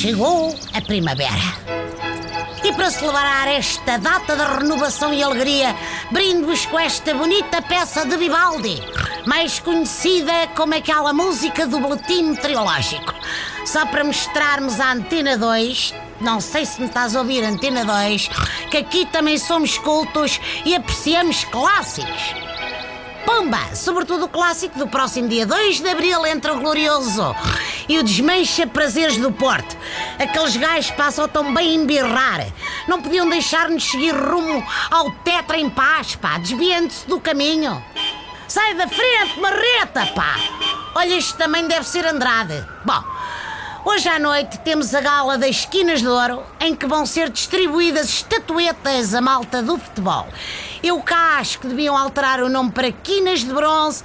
[0.00, 1.28] Chegou a primavera.
[2.64, 5.76] E para celebrar esta data de renovação e alegria,
[6.10, 8.82] brindo-vos com esta bonita peça de Vivaldi,
[9.26, 13.12] mais conhecida como aquela música do boletim meteorológico.
[13.66, 18.30] Só para mostrarmos à Antena 2, não sei se me estás a ouvir, Antena 2,
[18.70, 22.34] que aqui também somos cultos e apreciamos clássicos.
[23.26, 23.76] Pumba!
[23.76, 27.36] Sobretudo o clássico do próximo dia 2 de Abril entre o Glorioso
[27.88, 29.76] e o Desmancha Prazeres do Porto.
[30.20, 32.46] Aqueles gajos passam tão bem embirrar.
[32.86, 37.82] Não podiam deixar-nos seguir rumo ao Tetra em paz, pá, desviando-se do caminho.
[38.46, 40.36] Sai da frente, marreta, pá!
[40.94, 42.66] Olha, isto também deve ser Andrade.
[42.84, 43.02] Bom,
[43.82, 48.10] Hoje à noite temos a gala das Esquinas de Ouro, em que vão ser distribuídas
[48.10, 50.28] estatuetas à malta do futebol.
[50.82, 54.04] Eu cá acho que deviam alterar o nome para Quinas de Bronze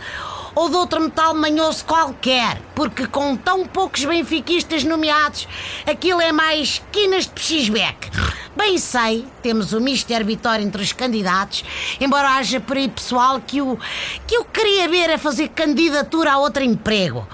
[0.55, 5.47] ou de outro metal manhoso qualquer, porque com tão poucos benfiquistas nomeados,
[5.85, 8.09] aquilo é mais quinas de pechisbeck.
[8.55, 11.65] Bem sei, temos o Mister Vitória entre os candidatos,
[11.99, 13.77] embora haja por aí pessoal que o,
[14.25, 17.27] que eu queria ver a fazer candidatura a outro emprego.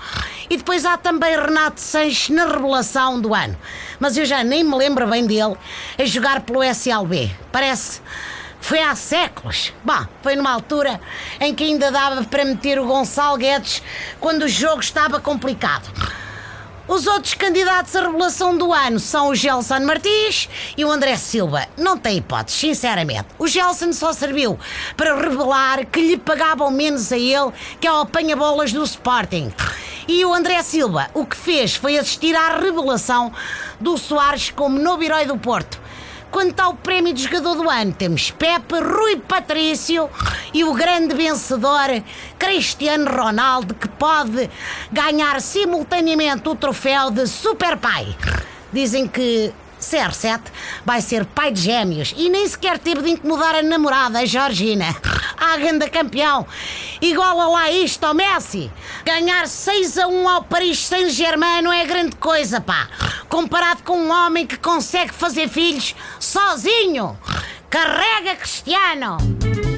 [0.50, 3.56] E depois há também Renato Sanches na revelação do ano.
[4.00, 5.56] Mas eu já nem me lembro bem dele
[5.98, 7.32] a jogar pelo SLB.
[7.52, 8.02] Parece
[8.62, 9.74] foi há séculos.
[9.84, 11.02] Bom, foi numa altura
[11.40, 13.84] em que ainda dava para meter o Gonçalo Guedes
[14.20, 15.92] quando o jogo estava complicado.
[16.88, 21.66] Os outros candidatos à revelação do ano são o Gelson Martins e o André Silva.
[21.78, 23.28] Não tem hipótese, sinceramente.
[23.40, 24.60] O Gelson só serviu
[24.98, 29.54] para revelar que lhe pagavam menos a ele que ao apanha-bolas do Sporting.
[30.08, 33.32] E o André Silva o que fez foi assistir à revelação
[33.80, 35.81] do Soares como novo herói do Porto.
[36.32, 40.10] Quanto ao prémio de jogador do ano, temos Pepe, Rui Patrício
[40.54, 42.02] e o grande vencedor
[42.40, 44.50] Cristiano Ronaldo, que pode
[44.90, 48.16] ganhar simultaneamente o troféu de Super Pai.
[48.72, 50.40] Dizem que CR7
[50.86, 54.96] vai ser pai de gêmeos e nem sequer teve de incomodar a namorada, a Georgina.
[55.38, 56.46] A ganda campeão.
[57.02, 58.72] Iguala lá isto ao Messi.
[59.04, 62.88] Ganhar 6 a 1 ao Paris Saint-Germain não é grande coisa, pá.
[63.32, 67.18] Comparado com um homem que consegue fazer filhos sozinho.
[67.70, 69.71] Carrega, Cristiano!